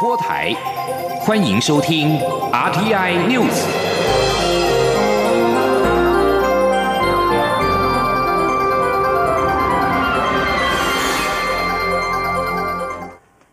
[0.00, 0.56] 播台，
[1.20, 2.18] 欢迎收听
[2.50, 4.09] RTI News。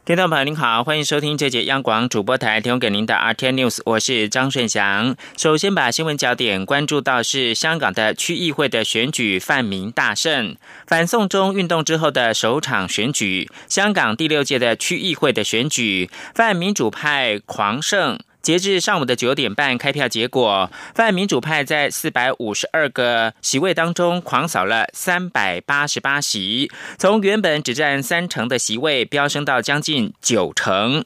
[0.07, 5.18] 听众朋友您好，欢迎收听这节央广主播台提供给您的 RT News，我是张顺祥。
[5.36, 10.55] 首先把新闻焦点关注到是香港的区议会的选举泛民大胜，
[10.88, 18.17] 反送中运动之后的首场选举，香港第六届的区议会的选举，泛民主派狂胜。
[18.47, 31.03] 截至上午的九点半开票结果，泛民主派在四百五十二个席位当中狂扫了三百八十八席，从原本只占三成的席位飙升到将近九成。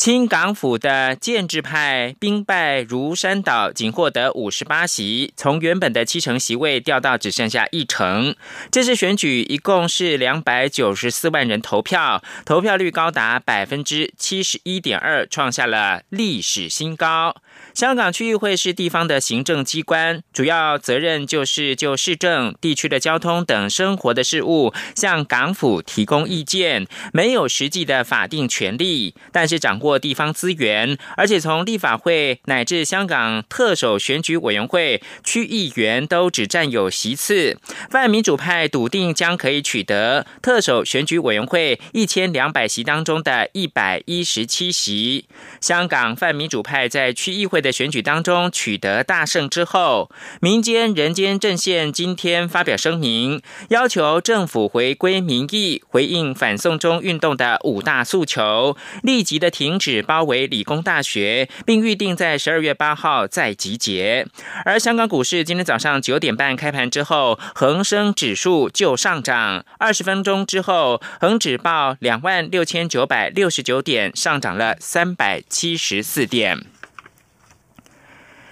[0.00, 8.34] 清港府的建制派兵败如山倒，仅获得五十八席，从原本的七成席位掉到只剩下一成。
[8.70, 17.36] 这次选举一共是两百九十四万人投票，投票率高达百分之七十一点二，创下了历史新高。
[17.72, 37.56] 香港区议会是地方的行政机关，主要责任就是就市政、地区的交通等生活的事务向港府提供意见，没有实际的法定权利，但是掌握地方资源，而且从立法会乃至香港特首选举委员会，区议员都只占有席次。
[37.88, 45.26] 泛民主派笃定将可以取得特首选举委员会一千两百席当中的一百一十七席。
[45.60, 47.60] 香港泛民主派在区议会。
[47.60, 64.26] 的选举当中取得大胜之后，民间人间阵线今天发表声明，要求政府回归民意，回应反送中运动的五大诉求，立即的停止包围理工大学，并预定在十二月八号再集结。
[64.64, 76.69] 而香港股市今天早上九点半开盘之后，恒生指数就上涨，二十分钟之后，恒指报两万六千九百六十九点，上涨了三百七十四点。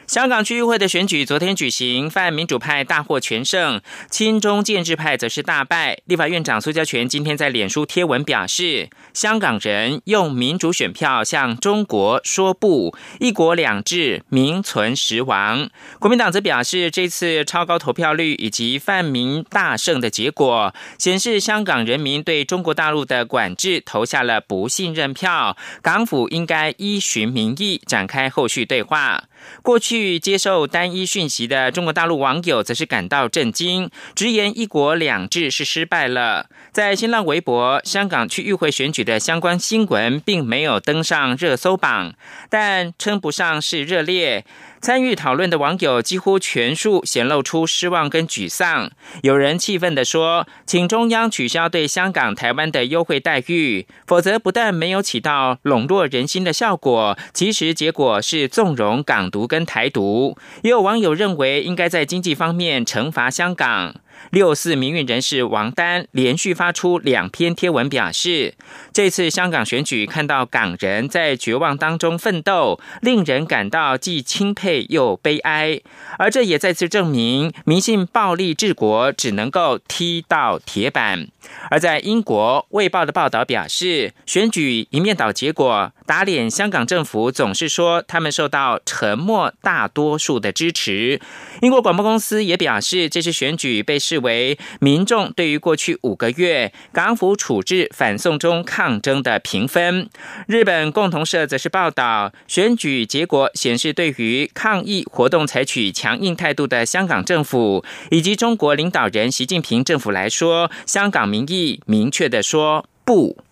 [0.08, 5.98] 香港区议会的选举昨天举行，泛民主派大获全胜，亲中建制派则是大败。
[6.06, 15.68] 立法院长苏家全今天在脸书贴文表示：“香港人用民主选票向中国说不，一国两制名存实亡。”
[16.00, 29.24] 国民党则表示，这次超高投票率以及泛民大胜的结果，显示香港人民对中国大陆的管制投下了不信任票，港府应该依循民意展开后续对话。
[29.62, 36.46] 过去接受单一讯息的中国大陆网友则是感到震惊，直言“一国两制”是失败了。
[36.72, 42.14] 在新浪微博，香港区议会选举的相关新闻并没有登上热搜榜，
[42.48, 44.44] 但称不上是热烈。
[44.80, 48.92] 参与讨论的网友几乎全数显露出失望跟沮丧。
[49.22, 63.94] 有人气愤地说：“请中央取消对香港、台湾的优惠待遇，否则不但没有起到笼络人心的效果，其实结果是纵容港独跟台独。”也有网友认为，应该在经济方面惩罚香港。
[64.30, 68.54] 六四民运人士王丹连续发出两篇贴文，表示
[68.92, 75.80] 这次香港选举看到港人在绝望当中奋斗，令人感到既钦佩又悲哀。
[76.18, 81.28] 而这也再次证明，迷信暴力治国只能够踢到铁板。
[81.70, 91.20] 而在英国《卫报》的报道表示，选举一面倒结果打脸香港政府，总是说他们受到沉默大多数的支持。
[91.62, 100.08] 英国广播公司也表示，这次选举被视为民众对于过去五个月港府处置反送中抗争的评分。
[100.46, 111.48] 日本共同社则是报道，选举结果显示，对于抗议活动采取强硬态度的香港政府以及中国领导人习近平政府来说，香港民。
[111.48, 113.47] 意明确的说不。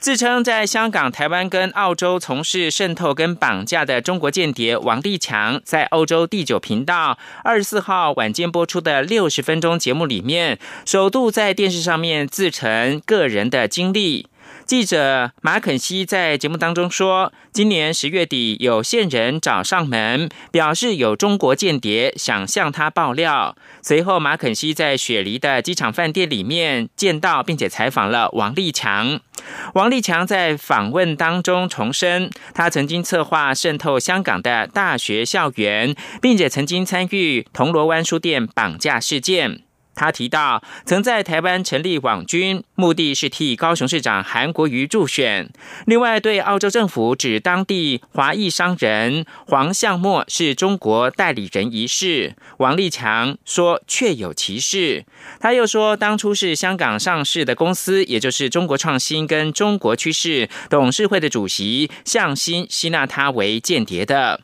[0.00, 14.28] 自称在香港、台湾跟澳洲从事渗透跟绑架的中国间谍王立强，在欧洲第九频道二十四号晚间播出的六十分钟节目里面，首度在电视上面自陈个人的经历。
[14.68, 23.56] 记者马肯西在节目当中说，今年十月底有线人找上门，表示有中国间谍想向他爆料。
[23.80, 29.18] 随后，马肯西在雪梨的机场饭店里面见到并且采访了王立强。
[29.72, 39.62] 王立强在访问当中重申，他曾经策划渗透香港的大学校园，并且曾经参与铜锣湾书店绑架事件。
[39.98, 45.50] 他提到，曾在台湾成立网军，目的是替高雄市长韩国瑜助选。
[45.86, 55.04] 另外，对澳洲政府指当地华裔商人黄向墨是中国代理人一事，王立强说确有其事。
[55.40, 64.42] 他又说，当初是香港上市的公司，也就是中国创新跟中国趋势董事会的主席向新吸纳他为间谍的。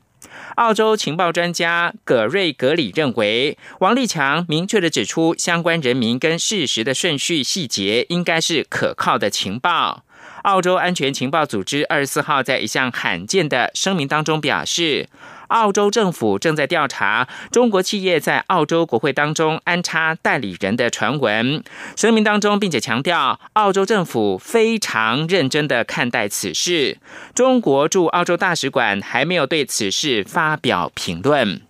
[0.56, 10.04] 澳洲情报专家葛瑞格里认为，王立强明确的指出相关人民跟事实的顺序细节应该是可靠的情报。
[10.42, 15.08] 澳洲安全情报组织二十四号在一项罕见的声明当中表示。
[15.54, 21.62] 澳洲政府正在调查中国企业在澳洲国会当中安插代理人的传闻。
[21.96, 26.98] 声明当中，并且强调，澳洲政府非常认真地看待此事。
[27.34, 31.62] 中国驻澳洲大使馆还没有对此事发表评论。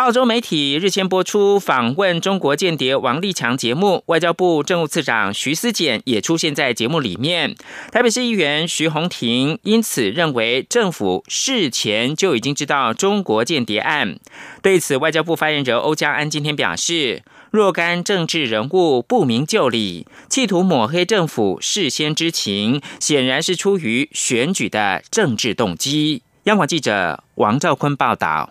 [0.00, 7.54] 澳洲媒体日前播出访问中国间谍王立强节目，外交部政务次长徐思俭也出现在节目里面。
[7.92, 14.18] 台北市议员徐宏庭因此认为政府事前就已经知道中国间谍案。
[14.62, 26.22] 对此，外交部发言人欧江安今天表示，若干政治人物不明就里，企图抹黑政府事先知情，显然是出于选举的政治动机。
[26.44, 28.48] 央广记者王兆坤报道。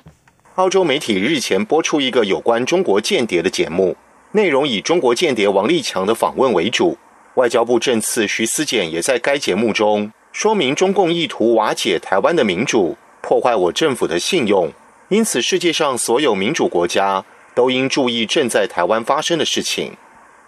[0.60, 3.96] 澳洲媒体日前播出一个有关中国间谍的节目，
[4.34, 6.98] 内容以中国间谍王立强的访问为主。
[7.36, 14.70] 外交部政次徐思俭也在该节目中说明，中共意图瓦解台湾的民主，破坏我政府的信用。
[15.08, 17.24] 因此，世界上所有民主国家
[17.56, 19.94] 都应注意正在台湾发生的事情。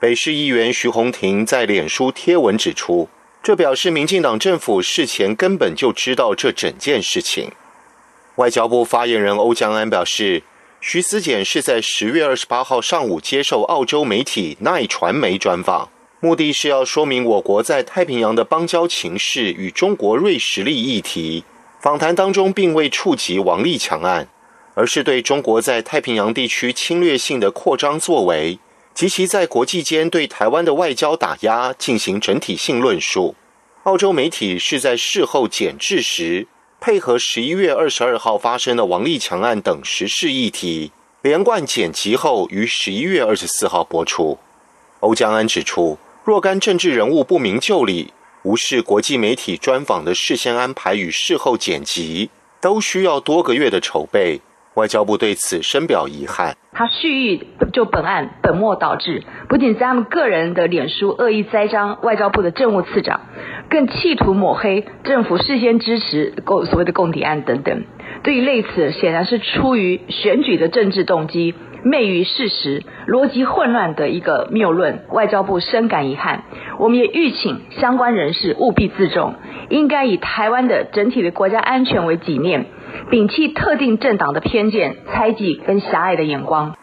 [0.02, 3.08] 北市议员徐宏庭在脸书贴文指出，
[3.42, 7.50] 这表示民进党政府事前根本就知道这整件事情。
[8.36, 10.44] 外交部发言人欧江安表示，
[10.80, 15.90] 徐思俭是在十月二十八号上午接受澳洲媒体奈传媒专访，
[16.22, 21.44] 目的是要说明我国在太平洋的邦交情势与中国锐实力议题。
[21.82, 24.30] 访谈当中并未触及王立强案，
[24.76, 28.58] 而是对中国在太平洋地区侵略性的扩张作为
[28.94, 33.36] 及其在国际间对台湾的外交打压进行整体性论述。
[33.84, 36.48] 澳洲媒体是在事后检制时。
[36.84, 40.92] 配合十一月二十二号发生的王立强案等时事议题，
[41.22, 44.40] 连贯剪辑后于十一月二十四号播出。
[45.02, 48.12] 欧江安指出，若干政治人物不明就里，
[48.42, 54.42] 无视国际媒体专访的事先安排与事后剪辑，都需要多个月的筹备。
[54.76, 56.56] 外交部对此深表遗憾。
[56.74, 63.22] 他蓄意就本案本末倒置，不仅在他们个人的脸书恶意栽赃外交部的政务次长。
[63.70, 67.84] 更企图抹黑政府事先支持共所谓的共谍案等等，
[68.24, 75.06] 对于类此显然是出于选举的政治动机，昧于事实、逻辑混乱的一个谬论。
[75.10, 76.44] 外交部深感遗憾，
[76.80, 79.36] 我们也吁请相关人士务必自重，
[79.70, 82.66] 应该以台湾的整体的国家安全为己念，
[83.10, 86.76] 摒弃特定政党的偏见、猜忌跟狭隘的眼光。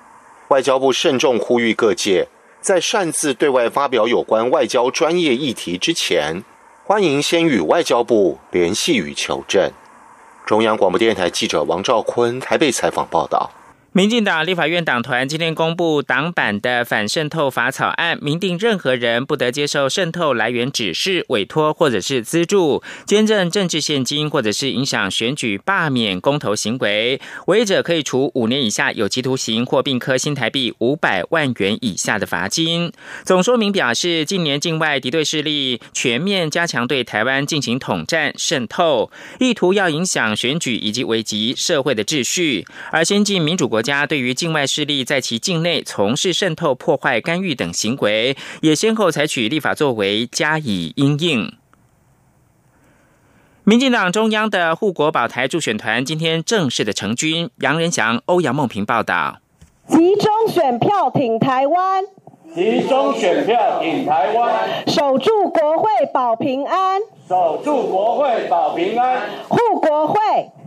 [0.49, 2.29] 外交部慎重呼吁各界，
[2.61, 6.43] 在擅自对外发表有关外交专业议题之前。
[6.85, 9.71] 欢迎先与外交部联系与求证。
[10.47, 13.51] 中央广播电台记者王兆坤台北采访报道。
[13.99, 32.93] 民进党立法院党团今天公布党版的反渗透法草案，明定任何人不得接受渗透来源指示、委托或者是资助、捐赠政治现金或者是影响选举、罢免公投行为，违者可以处五年以下有期徒刑或并科新台币五百万元以下的罚金。
[33.25, 43.99] 总说明表示，近年境外敌对势力全面加强对台湾进行统战、渗透，意图要影响选举以及危及社会的秩序，而先进民主国家。
[43.99, 51.57] 家对于境外势力在其境内从事渗透、破坏、干预等行为，也先后采取立法作为加以应应。
[53.65, 57.49] 民进党中央的护国保台助选团今天正式的成军。
[57.61, 59.39] 杨仁祥、欧阳梦平报道：
[59.87, 62.05] 集中选票挺台湾，
[62.55, 70.19] 集中选票挺台湾，守住国会保平安，守住国会保平安，护国会。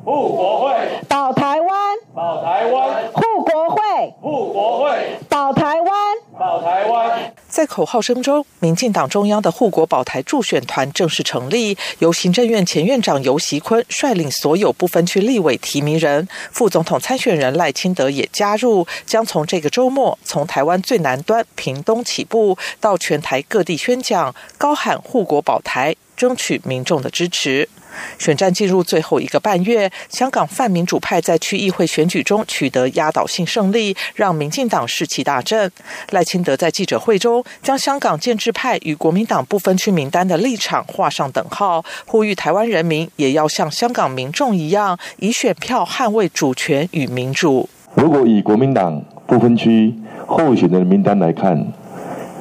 [0.03, 0.75] 护国会。
[1.08, 5.17] 保台湾，保台湾；护国会，护国会。
[5.29, 5.91] 保台湾，
[6.39, 7.34] 保台湾。
[7.48, 27.70] 在口号声中，民进党中央的护国保台助选团正式成立，由行政院前院长游锡坤率领所有不分区立委提名人，副总统参选人赖清德也加入，将从这个周末从台湾最南端屏东起步，到全台各地宣讲，高喊护国保台，争取民众的支持。
[28.17, 35.71] 选战进入最后一个半月，香港泛民主派在区议会选举中取得压倒性胜利，让民进党士气大振。
[36.12, 47.69] 赖清德在记者会中将香港建制派与国民党不分区名单的立场画上等号，呼吁台湾人民也要像香港民众一样，以选票捍卫主权与民主。
[47.93, 49.93] 如果以国民党不分区
[50.25, 51.74] 候选人名单来看，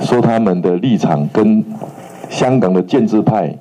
[0.00, 1.64] 说他们的立场跟
[2.28, 3.54] 香港的建制派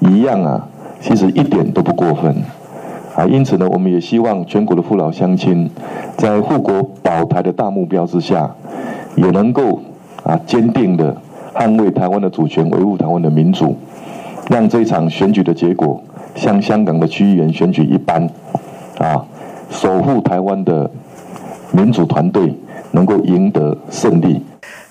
[0.00, 0.68] 一样啊。
[1.06, 2.34] 其实一点都不过分，
[3.14, 5.70] 啊，因此呢，我们也希望全国的父老乡亲，
[6.16, 8.50] 在护国保台的大目标之下，
[9.14, 9.80] 也能够
[10.24, 11.16] 啊坚定的
[11.54, 13.76] 捍卫台湾的主权，维护台湾的民主，
[14.50, 16.02] 让这场选举的结果
[16.34, 18.28] 像香港的区议员选举一般，
[18.98, 19.24] 啊，
[19.70, 20.90] 守护台湾的
[21.70, 22.52] 民主团队
[22.90, 24.42] 能够赢得胜利。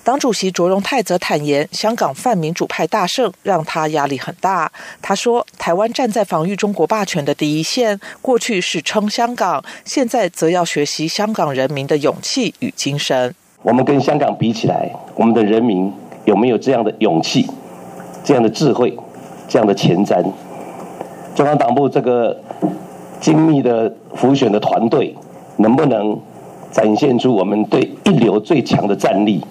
[0.06, 4.70] 党主席卓荣泰则坦言，香港泛民主派大胜，让他压力很大。
[5.02, 13.34] 他说：“台湾站在防御中国霸权的第一线，过去是撑香港，现在则要学习香港人民的勇气与精神。
[13.64, 15.92] 我们跟香港比起来，我们的人民
[16.24, 17.44] 有没有这样的勇气、
[18.22, 18.96] 这样的智慧、
[19.48, 20.24] 这样的前瞻？
[21.34, 22.40] 中央党部这个
[23.20, 25.16] 精密的辅选的团队，
[25.56, 26.16] 能不能
[26.70, 29.44] 展现出我们对一流最强的战力？”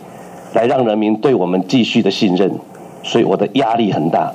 [0.55, 2.49] 来让人民对我们继续的信任，
[3.03, 4.33] 所以我的压力很大。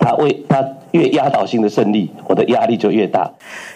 [0.00, 0.62] 他为他
[0.94, 3.28] 越压倒性的胜利，我的压力就越大。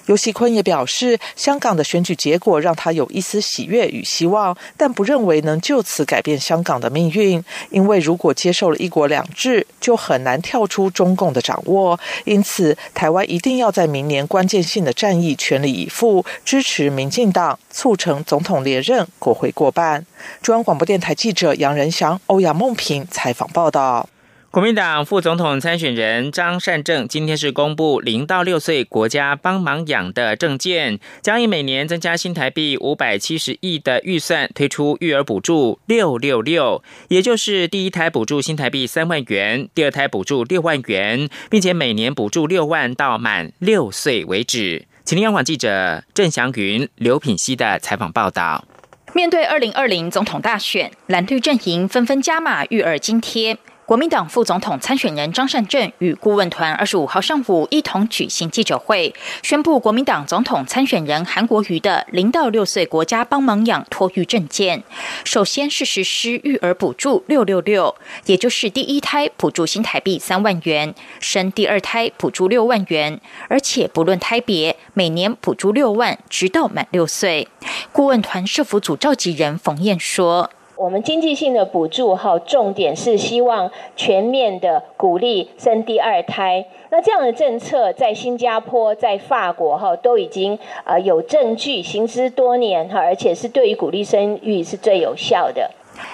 [0.07, 7.45] 尤锡坤也表示，香港的选举结果让他有一丝喜悦与希望，但不认为能就此改变香港的命运。
[7.71, 11.99] 因为如果接受了一国两制，就很难跳出中共的掌握。
[12.25, 20.07] 因此，台湾一定要在明年关键性的战役全力以赴，支持民进党，促成总统连任，国会过半。
[20.41, 24.09] 中央广播电台记者杨仁祥、欧阳梦平采访报道。
[24.51, 44.87] 国民党副总统参选人张善政今天是公布零到六岁国家帮忙养的证件，将以每年增加新台币五百七十亿的预算推出育儿补助六六六，也就是第一胎补助新台币三万元，第二胎补助六万元，并且每年补助六万到满六岁为止。
[45.05, 48.65] 请听央广记者郑祥云、刘品熙的采访报道。
[49.13, 53.59] 面对二零二零总统大选，蓝绿阵营纷纷加码育儿津贴。
[53.89, 64.85] 国民党副总统参选人张善政与顾问团二十五号上午一同举行记者会，宣布国民党总统参选人韩国瑜的零到六岁国家帮忙养托育证件。
[65.25, 67.95] 首先是实施育儿补助六六六，
[68.27, 73.19] 也就是第一胎补助新台币三万元，生第二胎补助六万元，
[73.49, 77.49] 而且不论胎别，每年补助六万，直到满六岁。
[77.91, 80.51] 顾问团社福组召集人冯燕说。
[80.79, 86.65] 我们经济性的补助哈，重点是希望全面的鼓励生第二胎。
[86.91, 95.69] 那这样的政策在新加坡、在法国哈都已经呃有证据行之多年哈，而且是对于鼓励生育是最有效的。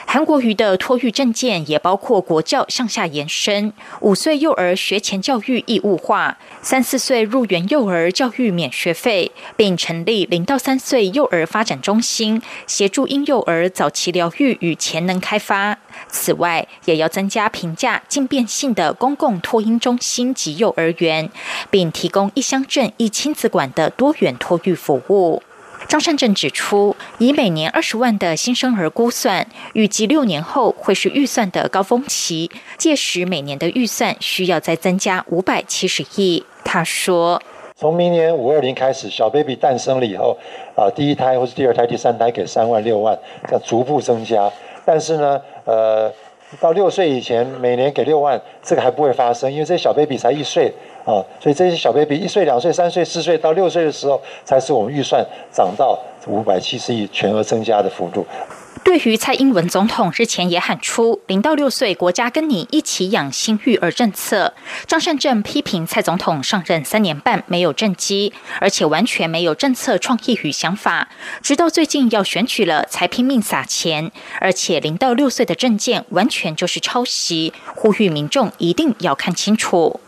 [0.06, 15.78] 韩国瑜的托育证件也包括国教向下延伸，五岁幼儿学前教育义务化，三四岁入园幼儿教育免学费，并成立零到三岁幼儿发展中心，协助婴幼儿早期疗愈与潜能开发。
[16.08, 21.30] 此外，也要增加评价进变性的公共托婴中心及幼儿园，
[21.70, 25.42] 并提供一乡镇一亲子馆的多元托育服务。
[25.94, 36.44] 张善政指出，以每年二十万的新生儿估算，预计六年后会是预算的高峰期，届时每年的预算需要再增加五百七十亿。
[36.64, 37.40] 他说
[37.78, 40.36] ：“从明年五二零开始，小 baby 诞生了以后，
[40.74, 44.50] 啊，第一胎或是第二胎、第三胎给三万、六万，这样逐步增加。
[44.84, 46.12] 但是呢，呃，
[46.58, 50.72] 到六岁以前，每年给六万，这个还不会发生，因为这些小 baby 才一岁。”
[51.04, 58.26] 啊，所以这些小 baby 一岁、两岁、三岁、四岁到六岁的时候，才是我们预算涨到五百七十亿全额增加的幅度。
[58.82, 64.52] 对于蔡英文总统日前也喊出零到六岁国家跟你一起养新育儿政策，
[64.86, 71.08] 张善政批评蔡总统上任三年半没有政绩，而且完全没有政策创意与想法，
[71.40, 79.98] 直到最近要选举了才拼命撒钱，而且零到六岁的证件完全就是抄袭，呼吁民众一定要看清楚。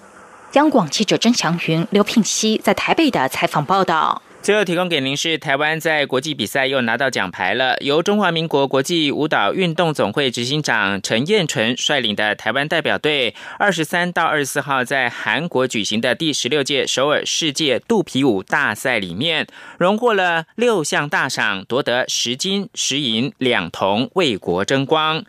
[0.52, 4.22] 央广记者曾祥云、刘聘熙在台北的采访报道。
[4.42, 7.76] 最后提供给您是台湾在国际比赛又拿到奖牌了。
[7.80, 19.48] 由中华民国国际舞蹈运动总会执行长陈彦纯率领的台湾代表队，二十三到二十四号在韩国举行的第十六届首尔世界肚皮舞大赛里面，
[19.78, 25.24] 荣获了六项大赏，夺得十金、十银两铜，为国争光。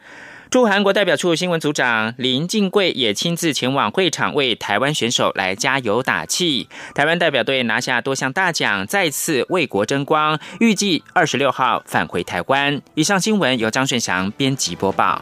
[0.50, 6.70] 驻韩国代表处新闻组长林敬贵也亲自前往会场为台湾选手来加油打气。
[6.96, 10.40] 台湾代表队拿下多项大奖，再次为国争光。
[10.60, 12.82] 预计二十六号返回台湾。
[12.96, 15.22] 以上新闻由张顺祥编辑播报。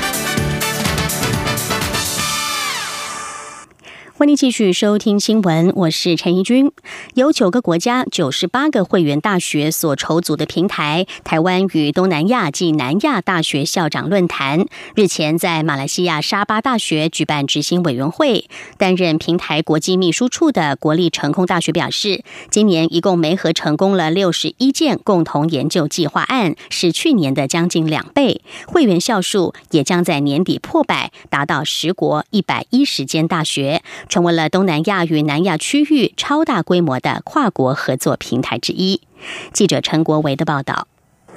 [4.21, 6.71] 欢迎继续收听新闻，我是陈怡君。
[7.15, 18.47] 由九个国家、九十八个会员大学所筹组的平台——台湾与东南亚暨南亚大学校长论坛，日前在马来西亚沙巴大学举办执行委员会。
[18.77, 28.41] 担任平台国际秘书处的国立成功大学表示，今年一共媒合成功了六十一件共同研究计划案，是去年的将近两倍。
[28.67, 33.81] 会员校数也将在年底破百，达到十国一百一十间大学。
[34.11, 38.99] 成为了东南亚与南亚区域超大规模的跨国合作平台之一。
[39.53, 40.89] 记者陈国维的报道。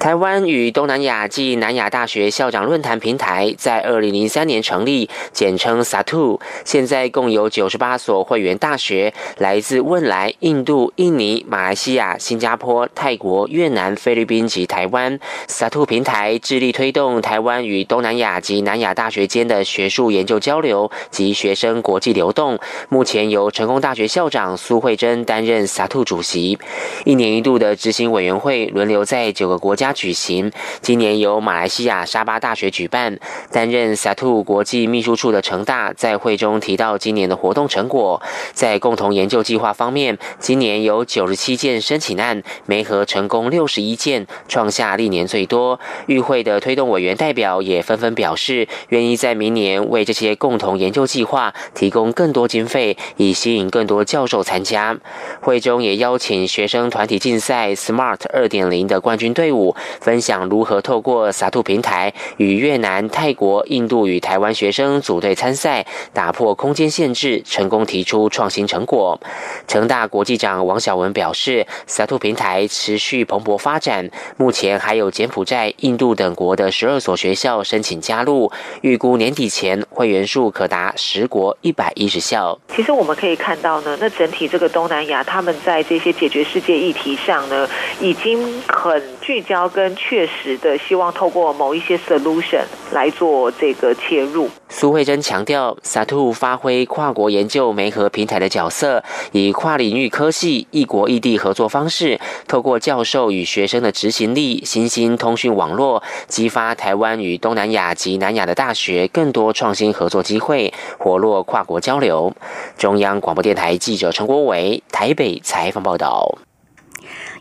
[0.05, 6.39] 台湾与东南亚暨南亚大学校长论坛平台在二零零三年成立，简称 SATU。
[6.63, 15.19] 现在共有九十八所会员大学，来自汶莱、印度、印尼、马来西亚、新加坡、泰国、越南、菲律宾及台湾。
[15.47, 22.59] SATU 平台致力推动台湾与东南亚及南亚大学间的学术研究交流及学生国际流动。
[22.89, 26.59] 目前由成功大学校长苏慧珍担任 SATU 主席。
[27.05, 29.94] 一年一度的执行委员会轮流在九个国家。
[29.95, 33.17] 举行，今年由马来西亚沙巴大学举办。
[33.51, 38.21] 担任 SATU 国际秘书处的成大在会中提到今年的活动成果，
[38.53, 45.79] 在共同研究计划方面，今年有九十七件申请案，媒合成功六十一件，创下历年最多。
[46.07, 54.97] 与会的推动委员代表也纷纷表示，愿意在明年为这些共同研究计划提供更多经费，以吸引更多教授参加。
[55.41, 59.74] 会中也邀请学生团体竞赛 SMART 二点零的冠军队伍。
[60.01, 69.19] 分享如何透过撒兔平台与越南、泰国、印度与台湾学生组队参赛，打破空间限制，成功提出创新成果。
[69.67, 82.57] 成大国际长王小文表示，撒兔平台持续蓬勃发展，目前还有柬埔寨、印度等国的十二所学校申请加入，预估年底前会员数可达十国一百一十校。
[82.75, 87.67] 其实我们可以看到呢，那整体这个东南亚，他们在这些解决世界议题上呢，
[87.99, 89.55] 已经很聚焦。
[89.75, 92.61] 跟确实的希望透过某一些 solution
[92.91, 94.49] 来做这个切入。
[94.69, 112.33] 苏慧珍强调，SATU 发挥跨国研究媒合平台的角色，以跨领域科系异国异地合作方式，透过教授与学生的执行力、新兴通讯网络，激发台湾与东南亚及南亚的大学更多创新合作机会，活络跨国交流。
[112.77, 116.37] 中央广播电台记者陈国伟台北采访报道。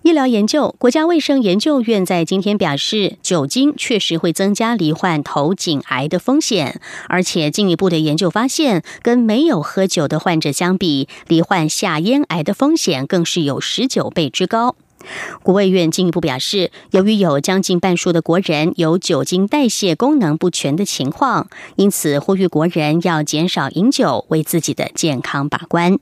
[0.05, 14.77] 医疗研究，国家卫生研究院在今天表示，酒精确实会增加罹患头颈癌的风险，而且进一步的研究发现，跟没有喝酒的患者相比，罹患下咽癌的风险更是有十九倍之高。
[15.43, 25.99] 国卫院进一步表示，由于有将近半数的国人有酒精代谢功能不全的情况，因此呼吁国人要减少饮酒，为自己的健康把关。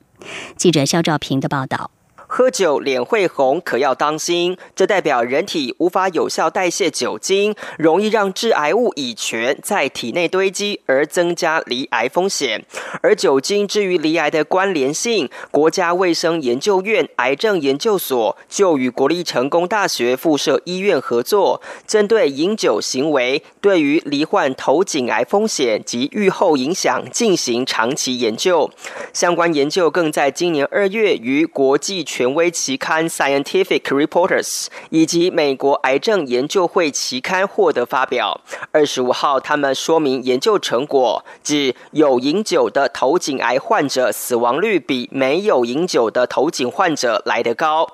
[0.56, 1.92] 记者肖兆平的报道。
[2.34, 4.56] 喝酒脸会红，可要当心。
[4.74, 12.64] 这代表人体无法有效代谢酒精，容易让致癌物乙醛在体内堆积，而增加罹癌风险。
[13.02, 28.70] 而酒精至于罹癌的关联性，国家卫生研究院癌症研究所就与国立成功大学附设医院合作，针对饮酒行为对于罹患头颈癌风险及预后影响进行长期研究。
[29.12, 38.40] 相关研究更在今年二月于国际全权威期刊《Scientific Reporters》以及美国癌症研究会期刊获得发表。
[38.70, 47.88] 二十五号，他们说明研究成果，指有饮酒的头颈癌患者死亡率比没有饮酒的头颈患者来得高。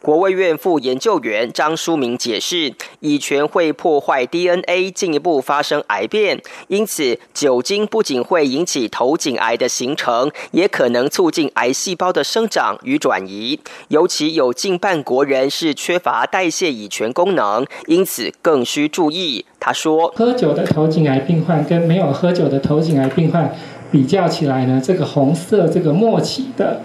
[0.00, 13.58] 国卫院副研究员张书明解释，乙醛会破坏 DNA，进一步发生癌变，因此酒精不仅会引起头颈癌的形成，也可能促进癌细胞的生长与转移。
[13.88, 19.46] 尤其有近半国人是缺乏代谢乙醛功能，因此更需注意。
[19.58, 23.54] 他说，喝酒的头颈癌病患跟没有喝酒的头颈癌病患。
[23.92, 26.80] 比较起来呢，这个红色这个末期的，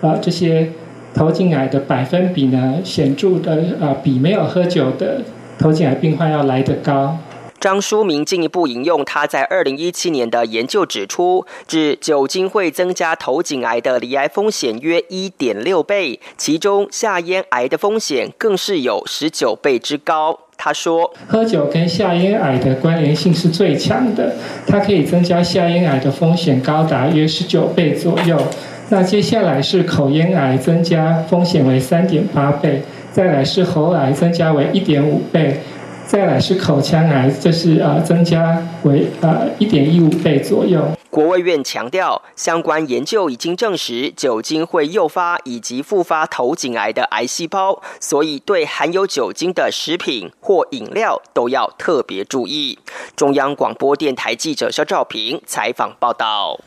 [0.00, 0.70] 呃，这些
[1.14, 5.20] 头颈癌的百分比呢，显著的呃，比没有喝酒的
[5.58, 7.18] 头颈癌病患要来得高。
[7.60, 20.40] 张书明进一步引用他在二零一七年的研究指出，指酒精会增加头颈癌的罹癌风险约一点六倍，其中下咽癌的风险更是有十九倍之高。
[20.56, 24.34] 他说，喝酒跟下咽癌的关联性是最强的，
[24.66, 28.36] 它可以增加下咽癌的风险高达约十九倍左右。
[28.92, 35.58] 那接下来是口咽癌，增加风险为三点八倍，再来是喉癌，增加为一点五倍。
[36.06, 40.86] 再来是口腔癌，这是呃增加为呃一点一五倍左右。
[41.08, 52.78] 国卫院强调，相关研究已经证实酒精会诱发以及复发头颈癌的癌细胞，所以对含有酒精的食品或饮料都要特别注意。
[53.16, 56.60] 中央广播电台记者肖兆平采访报道。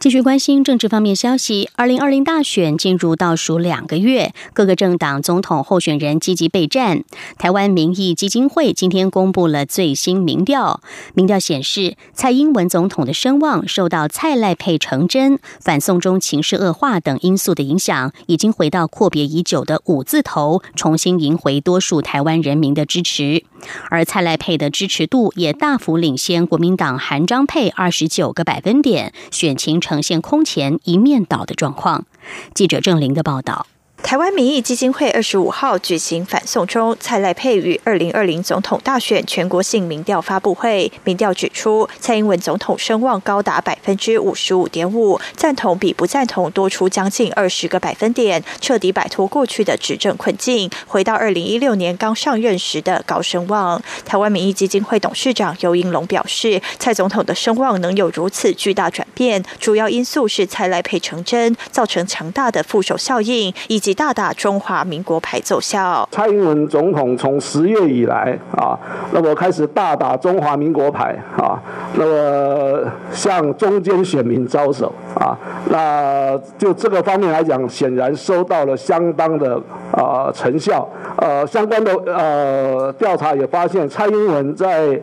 [0.00, 1.68] 继续关心政治方面消息。
[1.74, 7.02] 二零二零大选进入倒数两个月，各个政党总统候选人积极备战。
[7.36, 10.80] 台湾民意基金会今天公布了最新民调，
[11.14, 23.42] 民调显示，蔡英文总统的声望受到蔡赖配成真、反送中情势恶化等因素的影响，已经回到阔别已久的五字头，重新赢回多数台湾人民的支持。
[23.90, 29.80] 而蔡赖配的支持度也大幅领先国民党韩张佩二十九个百分点，选情。
[29.88, 32.04] 呈现空前一面倒的状况。
[32.52, 33.66] 记者郑玲的报道。
[34.00, 53.82] 台湾民意基金会二十五号举行反送中蔡赖佩与二零二零总统大选全国性民调发布会，民调指出，蔡英文总统声望高达百分之五十五点五，赞同比不赞同多出将近二十个百分点，彻底摆脱过去的执政困境，回到二零一六年刚上任时的高声望。
[54.06, 63.87] 台湾民意基金会董事长尤英龙表示，蔡总统的声望能有如此巨大转变，主要因素是蔡赖佩成真，造成强大的副手效应，以及。
[63.94, 66.08] 大打中华民国牌奏效。
[66.10, 68.78] 蔡英文总统从十月以来啊，
[69.12, 71.60] 那么开始大打中华民国牌啊，
[71.94, 75.36] 那么向中间选民招手啊，
[75.70, 79.60] 那就这个方面来讲，显然收到了相当的
[79.92, 80.88] 啊成效。
[81.16, 85.00] 呃，相关的呃调查也发现，蔡英文在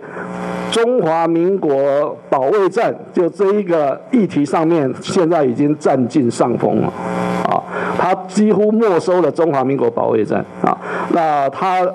[0.71, 6.93] 中华民国保卫战就这一个议题上面，现在已经占尽上风了
[7.97, 8.65] 他几乎。
[8.75, 10.77] 没收了中华民国保卫战啊，
[11.11, 11.87] 那他。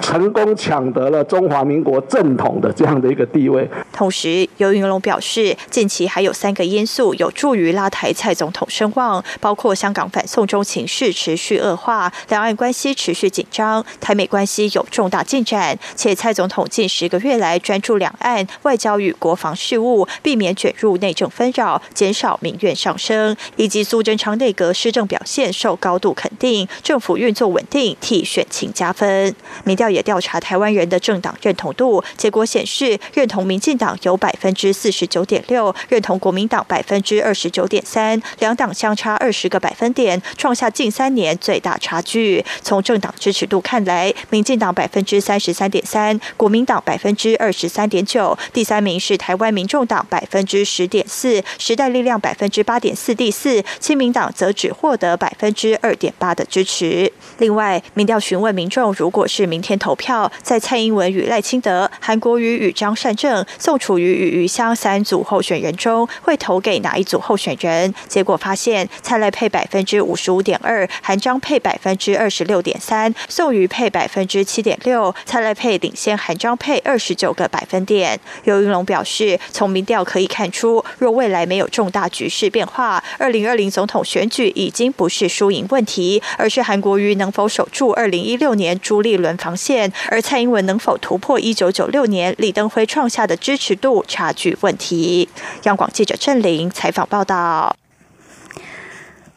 [0.00, 3.68] 成功抢得了中华民国正统的这样的一个地位。
[3.98, 29.34] 同时，尤云龙表示，近期还有三个因素有助于拉抬蔡总统声望，包括香港反送中情势持续恶化、两岸关系持续紧张、台美关系有重大进展，且蔡总统近十个月来专注两岸外交与国防事务，避免卷入内政纷扰，减少民怨上升，以及苏贞昌内阁施政表现受高度肯定，政府运作稳定，替选情加分。
[29.64, 29.98] 民调也。
[30.08, 42.44] 调查台湾人的政党认同度，结果显示，认同民进党有百分之四十九点六，认同国民党百分之二十九点三，两党相差二十个百分点，创下近三年最大差距。
[42.62, 57.12] 从政党支持度看来，民进党百分之三十三点三，国民党百分之二十三点九，第三名是台湾民众党百分之十点四，时代力量百分之八点四，第四，亲民党则只获得百分之二点八的支持。
[57.36, 59.98] 另外，民调询问民众，如果是明天投。
[59.98, 67.94] 票在蔡英文与赖清德、韩国瑜与张善政、宋处于与余香三组候选人中，会投给哪一组候选人？
[68.06, 78.18] 结果发现，蔡赖配百分之五十五点二，韩张配百分之二十六点三，宋瑜配百分之七点六，蔡赖配领先韩张配二十九个百分点。
[78.44, 89.92] 刘云龙表示，从民调可以看出，若未来没有重大局势变化，二零二零总统选举已经不是输赢问题，而是韩国瑜能否守住二零一六年朱立伦防线。
[90.10, 95.28] 而蔡英文能否突破一九九六年李登辉创下的支持尺度差距问题？
[95.64, 97.76] 央广记者郑玲采访报道。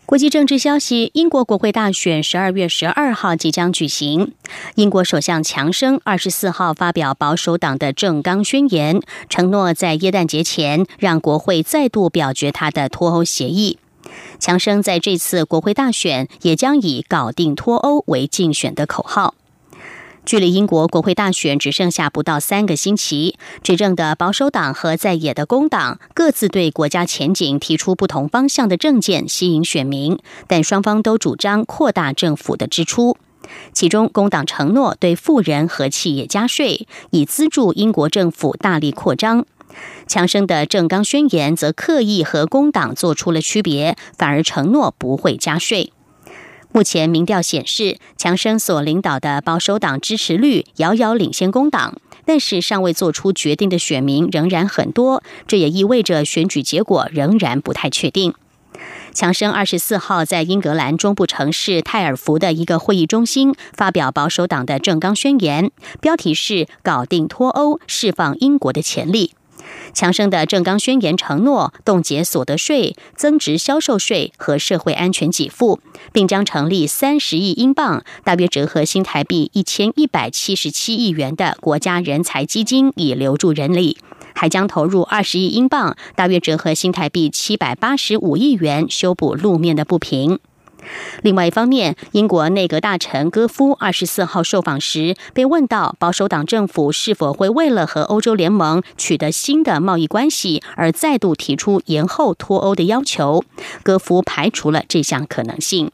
[0.05, 4.31] 国际政治消息：英国国会大选十二月十二号即将举行。
[4.75, 13.79] 英国首相强生二十四号发表保守党的政纲宣言，承诺在耶诞节前让国会再度表决他的脱欧协议。
[14.39, 19.35] 强生在这次国会大选也将以“搞定脱欧”为竞选的口号。
[20.23, 30.17] 距离英国国会大选只剩下不到三个星期，执政的保守党和在野的工党各自对国家前景提出不同方向的政见，吸引选民。
[30.47, 33.17] 但双方都主张扩大政府的支出，
[33.73, 39.45] 其中工党承诺对富人和企业加税，以资助英国政府大力扩张。
[40.05, 45.91] 强生的政纲宣言则刻意和工党做出了区别，反而承诺不会加税。
[46.73, 58.33] 目前民调显示，强生所领导的保守党支持率遥遥领先工党，但是尚未做出决定的选民仍然很多，这也意味着选举结果仍然不太确定。
[59.13, 69.33] 强生二十四号在英格兰中部城市泰尔福的一个会议中心发表保守党的政纲宣言，标题是“搞定脱欧，释放英国的潜力”。
[69.93, 75.79] 强生的政纲宣言承诺冻结所得税、增值销售税和社会安全给付，
[76.11, 83.97] 并将成立三十亿英镑（大约折合新台币一千一百七十七亿元）的国家人才基金，以留住人力。
[84.33, 90.39] 还将投入二十亿英镑（大约折合新台币七百八十五亿元）修补路面的不平。
[91.21, 103.43] 另外一方面，英国内阁大臣戈夫二十四号受访时被问到，保守党政府是否会为了和欧洲联盟取得新的贸易关系而再度提出延后脱欧的要求，
[103.83, 105.91] 戈夫排除了这项可能性。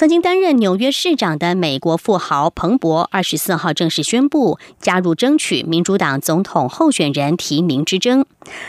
[0.00, 8.24] 曾经担任纽约市长的美国富豪彭博二十四号正式宣布加入争取民主党总统候选人提名之争，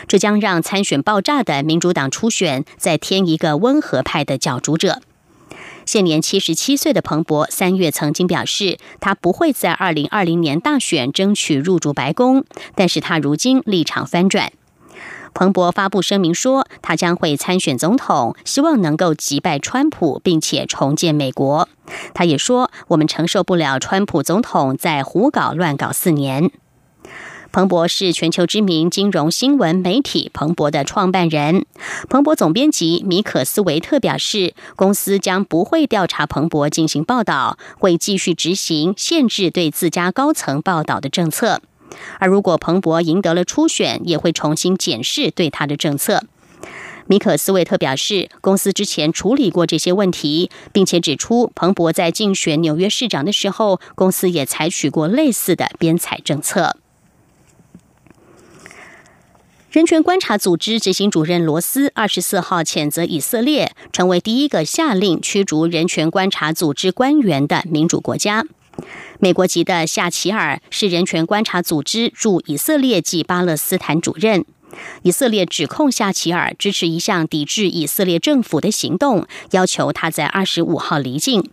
[0.06, 5.00] 这将让参选爆炸的民主党初选再添一个温和派的角逐者。
[5.86, 14.52] 现年七十七岁的彭博三月曾经表示，他不会在二零二零年大选争取入主白宫，但是他如今立场翻转。
[15.34, 21.68] 彭博发布声明说，他将会参选总统，希望能够击败川普，并且重建美国。
[22.14, 26.50] 他也说，我们承受不了川普总统在胡搞乱搞四年。
[27.50, 31.66] 彭博是全球知名金融新闻媒体彭博的创办人。
[32.08, 41.60] 彭博总编辑米可斯维特表示，公司将不会调查彭博进行报道，会继续执行限制对自家高层报道的政策。
[42.18, 46.24] 而如果彭博赢得了初选，也会重新检视对他的政策。
[47.06, 56.76] 米可斯韦特表示，公司之前处理过这些问题，并且指出，彭博在竞选纽约市长的时候，公司也采取过类似的边采政策。
[59.72, 68.44] 人权观察组织执行主任罗斯二十四号谴责以色列成为第一个下令驱逐人权观察组织官员的民主国家。
[69.18, 74.44] 美国籍的夏奇尔是人权观察组织驻以色列及巴勒斯坦主任。
[75.02, 81.50] 以色列指控夏奇尔支持一项抵制以色列政府的行动，要求他在二十五号离境。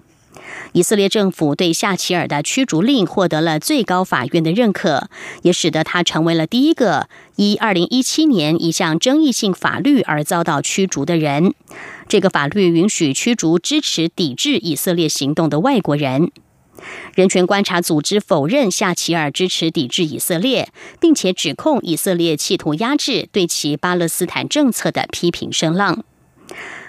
[0.72, 5.10] 以色列政府对夏奇尔的驱逐令获得了最高法院的认可，
[5.42, 11.54] 也使得他成为了第一个依二零一七年一项争议性法律而遭到驱逐的人。
[12.08, 16.32] 这个法律允许驱逐支持抵制以色列行动的外国人。
[17.16, 26.04] 人权观察组织否认夏奇尔支持抵制以色列，并且指控以色列企图压制对其巴勒斯坦政策的批评声浪。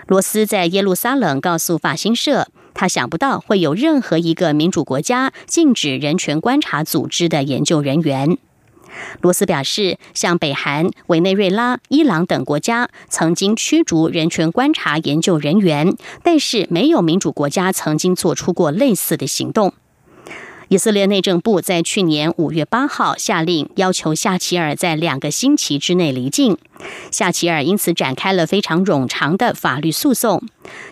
[0.06, 8.38] 罗斯在耶路撒冷告诉法新社，他想不到会有任何一个民主国家禁止人权观察组织的研究人员。
[9.20, 19.72] 罗斯表示，像北韩、委内瑞拉、伊朗等国家曾经驱逐人权观察研究人员，但是没有民主国家曾经做出过类似的行动。
[20.68, 26.56] 以色列内政部在去年五月八号下令，要求夏奇尔在两个星期之内离境。
[27.10, 30.44] 夏奇尔因此展开了非常冗长的法律诉讼。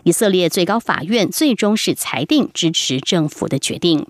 [0.03, 4.09] 以色列最高法院最终是裁定支持政府的决定。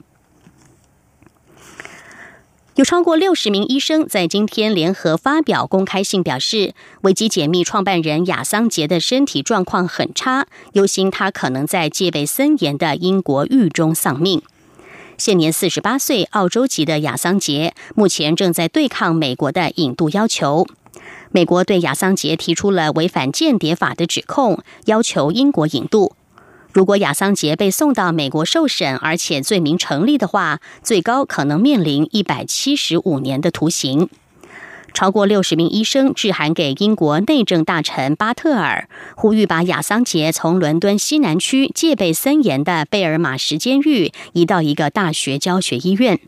[2.78, 14.42] 有超过六十名医生在今天联合发表公开信，表示维基解密创办人亚桑杰的身体状况很差，忧心他可能在戒备森严的英国狱中丧命。
[15.16, 20.64] 现年四十八岁，澳洲籍的亚桑杰目前正在对抗美国的引渡要求。
[21.32, 26.12] 美国对亚桑杰提出了违反间谍法的指控，要求英国引渡。
[26.72, 34.08] 如果亚桑杰被送到美国受审，而且罪名成立的话，最高可能面临一百七十五年的徒刑。
[34.94, 46.20] 超过六十名医生致函给英国内政大臣巴特尔，呼吁把亚桑杰从伦敦西南区戒备森严的贝尔马什监狱移到一个大学教学医院。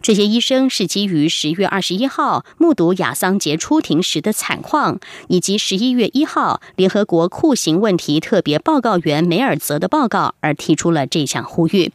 [0.00, 4.98] 这些医生是基于十月二十一号目睹亚桑杰出庭时的惨况，
[5.28, 11.92] 以及十一月一号联合国酷刑问题特别报告员梅尔泽的报告而提出了这项呼吁。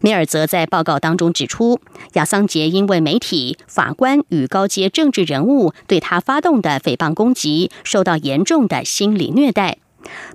[0.00, 1.78] 梅尔泽在报告当中指出，
[2.14, 9.78] 亚桑杰因为媒体、法官与高阶政治人物对他发动的诽谤攻击，受到严重的心理虐待。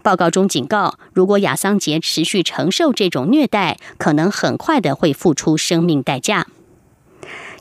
[0.04, 6.47] 报告中警告，如果亚桑杰持续承受这种虐待，可能很快的会付出生命代价。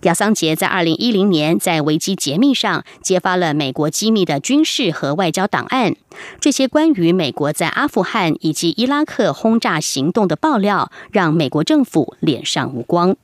[0.02, 5.96] 亚桑杰在二零一零年在维基解密上揭发了美国机密的军事和外交档案，
[6.38, 13.16] 这些关于美国在阿富汗以及伊拉克轰炸行动的爆料，让美国政府脸上无光。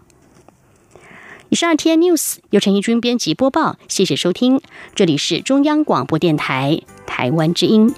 [1.51, 4.63] 以上 T N News 由陈义军编辑播报，谢谢收听，
[4.95, 7.93] 这里是中央广播电台台湾之音。